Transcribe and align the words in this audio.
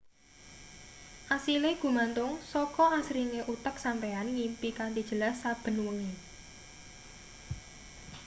asile 1.35 1.69
gumantung 1.81 2.31
saka 2.53 2.85
asringe 2.99 3.39
utek 3.53 3.75
sampeyan 3.85 4.27
ngimpi 4.35 4.69
kanthi 4.79 5.01
jelas 5.09 5.35
saben 5.43 5.77
wengi 5.87 6.13